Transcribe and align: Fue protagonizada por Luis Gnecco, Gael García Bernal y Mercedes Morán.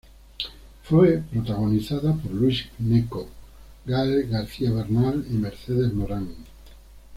Fue 0.85 1.19
protagonizada 1.31 2.11
por 2.15 2.31
Luis 2.31 2.65
Gnecco, 2.79 3.29
Gael 3.85 4.27
García 4.27 4.71
Bernal 4.71 5.23
y 5.29 5.33
Mercedes 5.35 5.93
Morán. 5.93 6.27